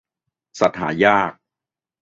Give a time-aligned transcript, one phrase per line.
[0.59, 1.31] สัตว์หายาก